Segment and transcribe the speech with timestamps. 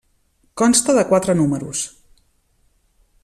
[0.61, 1.83] Consta de quatre números.